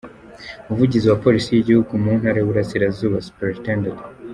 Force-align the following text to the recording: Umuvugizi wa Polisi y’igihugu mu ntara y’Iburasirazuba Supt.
Umuvugizi 0.63 1.05
wa 1.07 1.19
Polisi 1.25 1.49
y’igihugu 1.51 1.91
mu 2.03 2.11
ntara 2.19 2.37
y’Iburasirazuba 2.39 3.17
Supt. 3.25 3.65